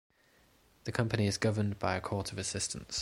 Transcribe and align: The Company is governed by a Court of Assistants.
The 0.85 0.91
Company 0.91 1.27
is 1.27 1.37
governed 1.37 1.77
by 1.77 1.95
a 1.95 2.01
Court 2.01 2.31
of 2.31 2.39
Assistants. 2.39 2.99